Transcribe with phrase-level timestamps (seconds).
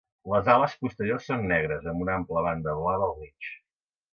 [0.29, 3.53] Les ales posteriors són negres, amb una ampla banda blava al mig.